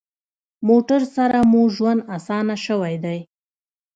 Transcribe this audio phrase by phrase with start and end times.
[0.67, 3.19] موټر سره مو ژوند اسانه شوی دی.